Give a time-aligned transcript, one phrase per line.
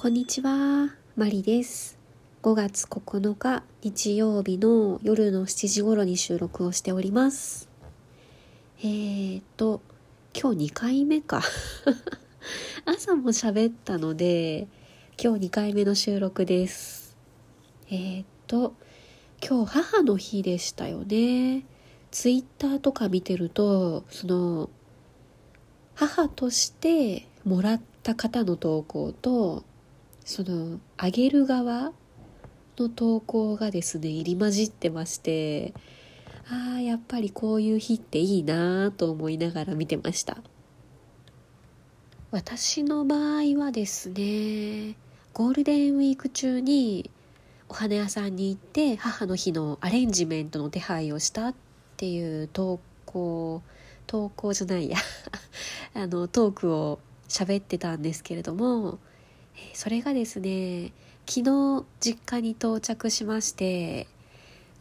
[0.00, 1.98] こんにちは、マリです。
[2.42, 7.68] 5月9日日曜日の夜の7時頃に収録をしております。
[8.78, 9.82] えーと、
[10.32, 11.42] 今日2回目か。
[12.86, 14.68] 朝も喋ったので、
[15.22, 17.14] 今日2回目の収録です。
[17.90, 18.72] えーと、
[19.46, 21.66] 今日母の日でしたよね。
[22.10, 24.70] ツイッターとか見てると、その、
[25.94, 29.68] 母としてもらった方の投稿と、
[30.30, 31.90] そのあげる側
[32.78, 35.74] の投稿がですね入り混じってまして
[36.48, 40.38] ああやっぱりこういう日っていいなと思いながら見てました。
[42.30, 44.94] 私の場合はですね
[45.32, 47.10] ゴールデンウィーク中に
[47.68, 51.54] お花屋さんに行って母の日のアレンジメントの手配をしたっ
[51.96, 53.62] ていう投稿
[54.06, 54.96] 投稿じゃないや
[55.94, 59.00] あのトークを喋ってたんですけれども
[59.72, 60.92] それがですね
[61.26, 64.08] 昨日実家に到着しまして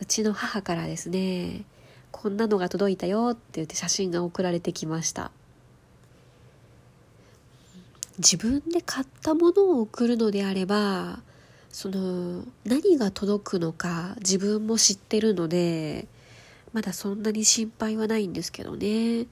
[0.01, 1.63] うちの母からですね
[2.11, 5.31] こんなのが届いたよって言って写真が送られてきました。
[8.17, 11.19] 自分で買ったものを送るのであれば
[11.71, 16.05] その何が届くのか自分も知ってるので
[16.73, 19.27] まだそんなに心配はないんですけどね。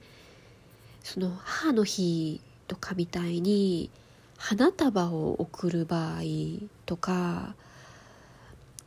[1.02, 3.90] その母の日とかみたいに
[4.38, 6.22] 花束を送る場合
[6.86, 7.54] とか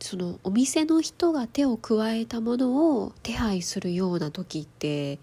[0.00, 5.20] そのお店の人が手を加えたものを手配するような時って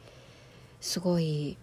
[0.79, 1.57] すごい、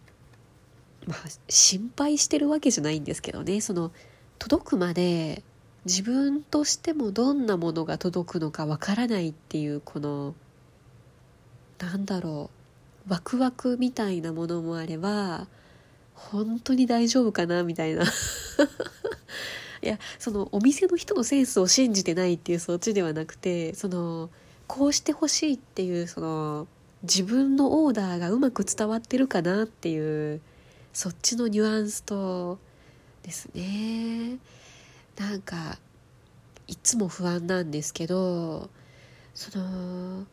[1.07, 3.63] まあ、心配してるわけじゃないんですけどね。
[3.63, 3.91] その
[4.39, 5.43] 届くまで
[5.87, 10.35] 自分としてもどんなものが届くのかわからないっていうこの
[11.79, 12.51] なんだろ
[13.09, 15.47] うワクワクみたいなものもあれば
[16.15, 18.05] 本当に大丈夫かなみたいな。
[19.83, 24.31] いやそのお店の人のセンスを信じてないっていうそっちではなくてその
[24.67, 26.67] こうしてほしいっていうその
[27.03, 30.41] 自分のオーダーがうまく伝わってるかなっていう
[30.93, 32.59] そっちのニュアンスと
[33.23, 34.39] ですね。
[35.17, 35.79] なんか
[36.67, 38.69] いつも不安なんですけど
[39.35, 40.27] その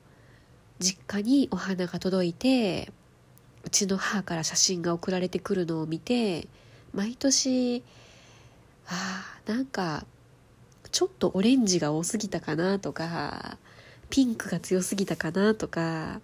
[0.79, 2.91] 実家にお花が届いて
[3.63, 6.47] うちの母から写真が送られてくるのを見て
[6.94, 7.83] 毎年
[8.88, 10.05] あなんか
[10.91, 13.57] ちょっとオレンジが多すぎたかなとか
[14.09, 16.21] ピンクが強すぎたかなとか、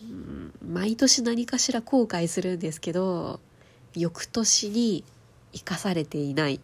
[0.00, 3.40] うん、毎年何かしら後悔するんですけど
[3.94, 5.04] 翌年に
[5.52, 6.60] 生かされていない。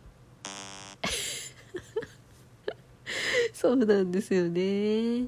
[3.53, 5.27] そうなんですよね。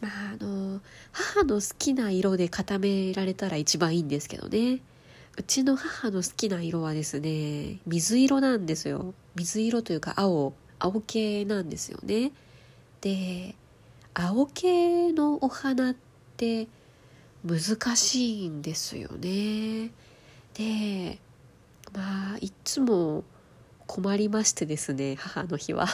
[0.00, 0.80] まああの
[1.12, 4.80] 母の好きな色で固められたら一番いいんですけどね。
[5.38, 9.14] うちの母の好きな色はですね水色なんですよ。
[9.34, 10.52] 水色というか青。
[10.78, 12.32] 青系なんですよね。
[13.00, 13.54] で
[14.14, 15.96] 青系のお花っ
[16.36, 16.68] て
[17.44, 19.90] 難しいんですよね。
[20.54, 21.18] で
[21.94, 23.24] まあいつも
[23.86, 25.86] 困りましてですね母の日は。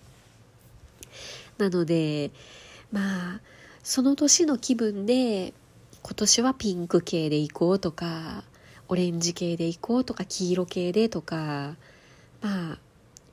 [1.58, 2.32] なので
[2.90, 3.40] まあ
[3.84, 5.54] その年の気分で
[6.06, 8.44] 今年はピンク系で行こうとか
[8.86, 11.74] オレンジ系で行こうとか黄色系でとか
[12.40, 12.78] まあ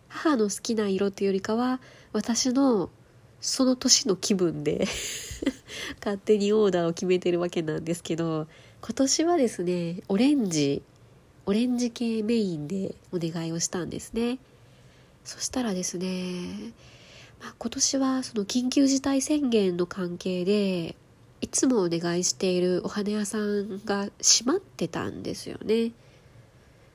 [0.09, 1.79] 母の好きな色っていうよりかは
[2.13, 2.89] 私の
[3.41, 4.88] その年の気分で
[6.03, 8.47] 勝手にオーダーを決めてるわけなんですけど
[8.81, 10.81] 今年はですねオレンジ
[11.45, 14.39] オレンジ系メインでお願いをしたんですね。
[15.23, 16.73] そしたらですね
[17.39, 20.95] まあ、今年はその緊急事態宣言の関係で
[21.44, 25.92] いつもお願いしているお花屋さんが閉まってたんですよね。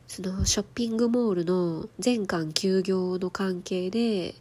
[0.07, 4.35] そのショッピングモールの全館休業の関係でい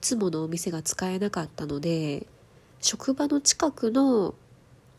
[0.00, 2.28] つものお店が使えなかったので
[2.80, 4.36] 職場の近くの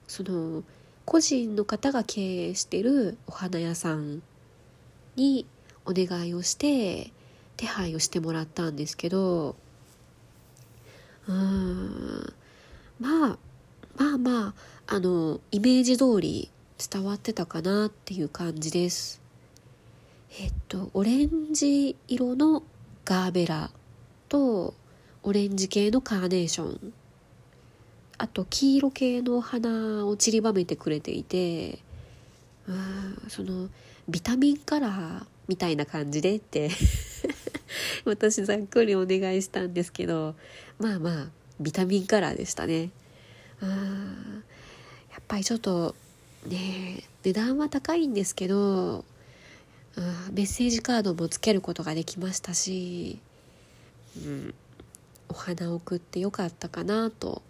[0.05, 0.63] その
[1.05, 4.21] 個人の方が経営してるお花屋さん
[5.15, 5.45] に
[5.85, 7.13] お願いをして
[7.55, 9.55] 手配をしてもらったんですけど
[11.29, 12.33] うん
[12.99, 13.37] まあ
[13.95, 14.53] まあまあ
[14.95, 19.21] あのイメージ通り伝わってたかなっていう感じです。
[20.39, 22.63] えっとオレンジ色の
[23.05, 23.71] ガーベラ
[24.29, 24.73] と
[25.23, 26.93] オレンジ系のカーネーション。
[28.17, 31.79] あと黄色系の花を散りばめてくれていて
[32.67, 33.67] うんその
[34.07, 36.69] ビタミンカラーみたいな感じでって
[38.05, 40.35] 私ざっくりお願いしたんですけど
[40.77, 41.29] まあまあ
[41.59, 42.91] ビタミンカラーでしたね。
[43.61, 44.43] うん
[45.11, 45.95] やっぱりちょっと
[46.47, 49.05] ね値段は高いんですけど
[50.31, 53.19] メッセージカードもつけることができましたし、
[54.17, 54.53] うん、
[55.29, 57.41] お花を送ってよかったかなと。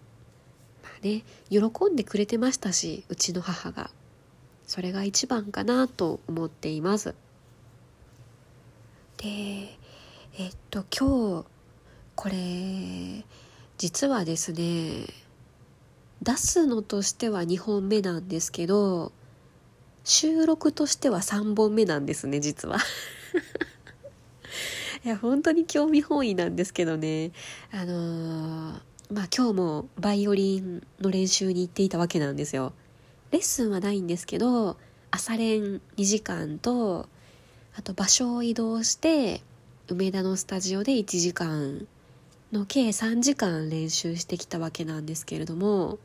[0.84, 1.60] まあね喜
[1.92, 3.92] んでくれてましたしうちの母が。
[4.66, 7.14] それが一番かなと思っています。
[9.18, 9.28] で
[10.40, 11.46] えっと今日
[12.16, 13.26] これ
[13.78, 15.06] 実はですね
[16.24, 19.12] 出すのとしては2本目なんですけど
[20.04, 22.78] 収録としては3本目なんですね実は。
[25.04, 27.32] いや本当に興味本位なんですけどね。
[27.72, 28.82] あのー、
[29.12, 32.74] まあ今日もバイオリンの練習に行っていたわけなんですよ。
[33.32, 34.78] レッスンはないんですけど
[35.10, 37.08] 朝練2時間と
[37.76, 39.42] あと場所を移動して
[39.88, 41.88] 梅田のスタジオで1時間
[42.52, 46.00] の計3時間練習してきたわけなんですけれども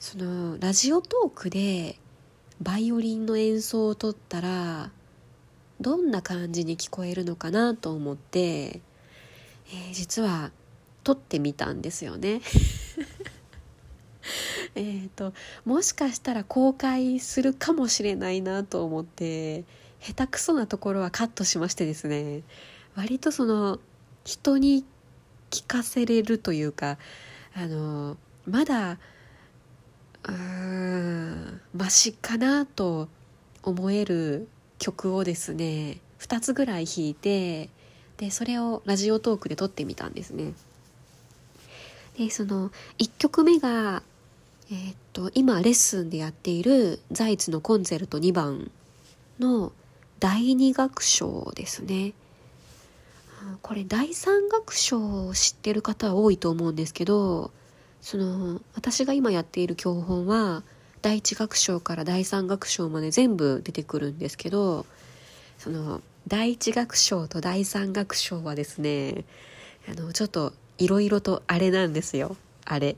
[0.00, 1.98] そのラジオトークで
[2.60, 4.90] バイオリンの演奏をとったら
[5.80, 10.50] どんな感じに聞こえるのかなと思って、えー、実は
[11.02, 12.40] 撮ってみたんですよね。
[14.74, 15.32] えっと
[15.64, 19.64] もしかしたら公開するかもしれないなと思って
[20.00, 22.42] 下手くそなところはカットしましてですね
[22.94, 23.80] 割とその
[24.24, 24.84] 人に
[25.50, 26.98] 聞かせれるというか
[27.54, 28.16] あの
[28.46, 28.98] まだ
[30.24, 33.08] うーんマシかなと
[33.62, 34.48] 思える
[34.78, 37.70] 曲をですね2つぐらい弾いて
[38.16, 40.52] でそれをラジオトークで撮ってみたんですね。
[42.18, 44.02] でその1曲目が
[44.70, 48.70] えー、っと今レッスンでやっているザイツのコンチェルト2番
[49.38, 49.72] の
[50.18, 52.12] 第2楽章ですね。
[53.62, 57.50] これ第3楽章を知ってる方は多いと思うんですけど
[58.08, 60.62] その私が今やっている教本は
[61.02, 64.86] 第1楽章から第3楽章まで全部出てくるんですけど
[65.58, 69.26] その第1楽章と第3楽章はですね
[69.90, 72.38] あのちょっといろいろとあれなんですよ。
[72.64, 72.96] あれ。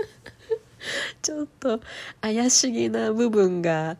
[1.22, 1.80] ちょっと
[2.20, 3.96] 怪しげな部分が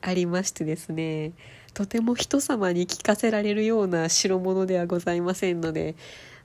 [0.00, 1.32] ありましてですね
[1.74, 5.96] とても人様に聞かせられるような代物ではございませんので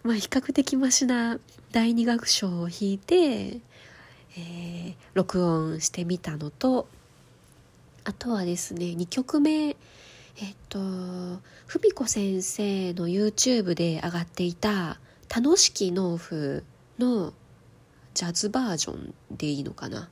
[0.04, 1.40] まあ比較的マシな
[1.72, 3.62] 第2楽章を弾いて
[4.38, 6.88] えー、録音してみたのと
[8.04, 9.76] あとはですね2曲目えっ
[10.70, 15.00] と文子先生の YouTube で上がっていた
[15.34, 16.64] 「楽しき農夫」
[16.98, 17.34] の
[18.14, 20.10] ジャズバージョンでいいのかな。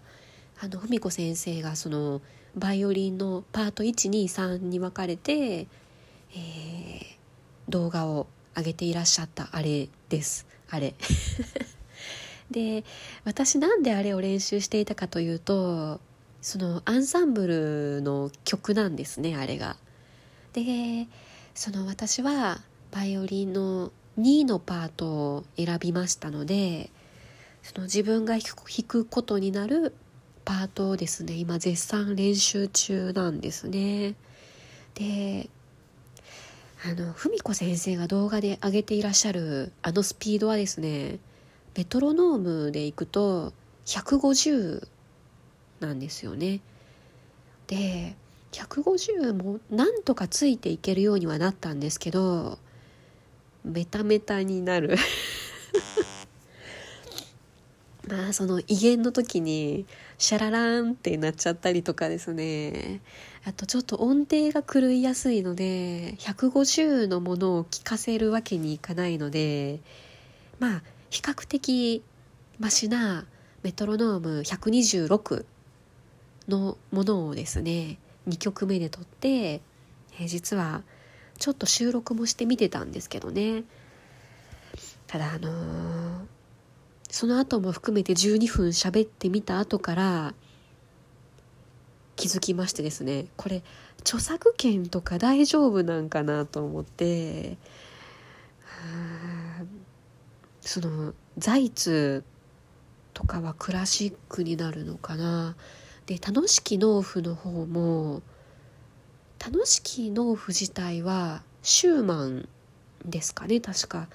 [0.62, 2.21] あの文子先生がその
[2.56, 7.06] バイオリンのパート123に分かれて、えー、
[7.69, 10.96] 動画を上げていらっしゃったあれですあれ
[12.51, 12.84] で
[13.25, 16.00] 私なんであれを練習していたかというと
[16.42, 19.78] そのアンサンブルの曲なんですねあれが。
[20.54, 21.07] で
[21.54, 22.62] その私は
[22.92, 26.90] バイオリンの2のパートを選びましたので
[27.62, 28.42] その自分が弾
[28.88, 29.94] くことになる
[30.45, 34.16] パートをですね今絶賛練習中なんですね。
[34.95, 35.50] で
[36.81, 41.20] あの文子先生が動画で上げていらっしゃるあのスピードはですね
[41.76, 43.52] メトロノームでいくと
[43.86, 44.88] 150
[45.81, 46.62] なんですよね。
[47.68, 48.16] で
[48.52, 52.57] 150もなんとかついていけるようにはなったんですけど
[53.64, 54.98] メタメタになる
[58.07, 59.86] まあその威厳の時に
[60.18, 63.02] シャラランってなっちゃったりとかですね
[63.46, 69.80] あとちょっと音程が狂いやすいので150のものを聞かせるわけにいかないので
[70.60, 72.04] まあ比較的
[72.60, 73.26] マシな
[73.64, 75.46] メトロノーム126
[76.50, 79.62] のものをですね2曲目で撮って、
[80.19, 80.84] え、実は
[81.38, 83.64] ちょっと収録もしてみてたんですけどね。
[85.08, 86.26] ただあのー、
[87.10, 90.34] その後も含めて12分喋ってみた後から
[92.19, 93.64] 気づきましてですねこれ
[94.02, 97.57] 著作権とか大丈夫なんかなと思って
[100.59, 102.26] そのザイツ
[103.14, 105.56] とかはクラシックになるのかな。
[106.07, 108.21] で楽しき農夫の方も
[109.44, 112.49] 楽しき農夫自体はシューマン
[113.06, 114.09] ですかね確か。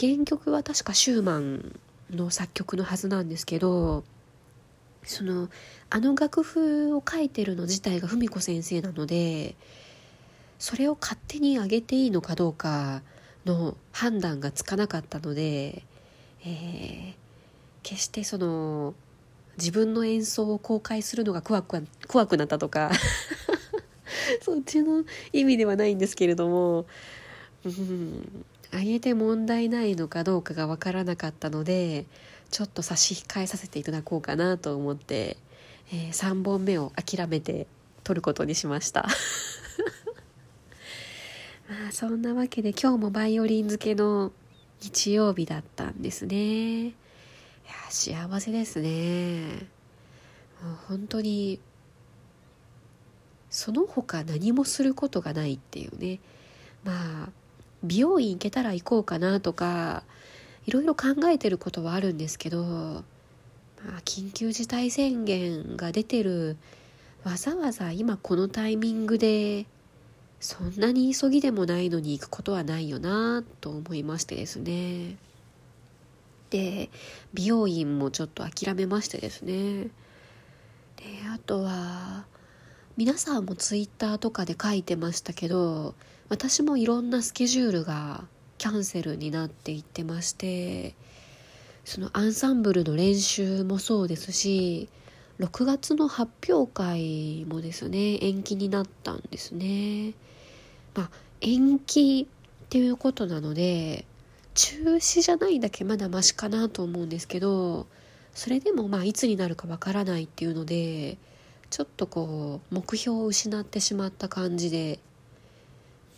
[0.00, 1.78] 原曲は確かシューマン
[2.10, 4.04] の作曲のはずなんですけど
[5.06, 5.48] その
[5.88, 9.54] あの楽譜を書いてるの自体が文子先生なので
[10.58, 13.02] それを勝手に上げていいのかどうか
[13.46, 15.84] の判断がつかなかったので、
[16.44, 17.14] えー、
[17.82, 18.94] 決してその
[19.56, 22.90] 自分の演奏を公開するのが怖く怖くなったとか
[24.42, 26.86] そっちの意味ではないんですけれども、
[27.64, 32.06] うん、あげて問題ないのかどうかがわからなかったので
[32.50, 35.36] ちょっと差し控えさせていただこうかなと思って、
[35.92, 37.66] えー、3本目を諦めて
[38.04, 39.08] 撮ることにしました。
[41.68, 44.32] まあそんなわけで今日もバイオリン漬けの
[44.80, 46.86] 日曜日だったんですね。
[46.86, 46.94] いや
[47.90, 49.66] 幸せですね。
[50.62, 51.60] もう本当に
[53.50, 56.20] その他何もすることがないっていうね。
[56.84, 57.30] まあ
[57.82, 60.04] 美容院行けたら行こうかなとか
[60.66, 63.04] いろいろ考えてることはあるんですけど、ま
[63.98, 66.56] あ、緊急事態宣言が出てる
[67.24, 69.66] わざわざ今このタイミングで
[70.40, 75.16] そんなに急ぎでもないのに行くことはないよなと思いましてですね。
[76.50, 76.90] で
[77.34, 79.84] 美容院もちょっと諦めましてですね。
[79.84, 79.90] で
[81.32, 82.26] あとは
[82.96, 85.94] 皆さんもツイッターとかで書いてましたけど
[86.28, 88.24] 私もいろんなスケジュールが
[88.58, 90.94] キャンセルになっていってまして
[91.84, 94.88] そのアンサンブルの練習もそうですし
[95.38, 100.14] 6月の発表会もですね延期になったんですね。
[100.94, 101.10] まあ
[101.42, 102.26] 延期
[102.66, 104.06] っていうことなので
[104.54, 107.86] 中止じゃないだけまだマシかなと思うんですけど
[108.32, 111.18] それでもまあいつになるかわからないっていうので
[111.68, 114.98] ちょっとこう目標を失ってしまった感じで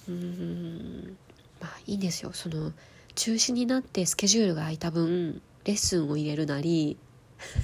[0.09, 1.18] うん。
[1.88, 2.73] いいんですよその
[3.14, 6.99] 中止になってスケジュールが空いた分レッスンを入れるなり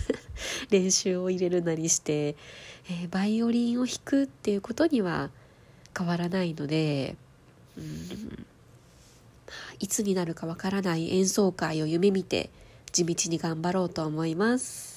[0.71, 2.37] 練習を入れるなりして、
[2.88, 5.31] えー、バイオリンを弾くっていうことには
[5.97, 7.16] 変わらないので
[7.76, 8.47] うん
[9.78, 12.50] いつになるかわからない演奏会を夢見て
[12.93, 14.93] 地道に頑張ろうと思います。